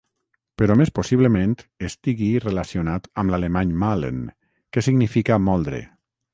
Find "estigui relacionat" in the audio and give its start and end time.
1.89-3.07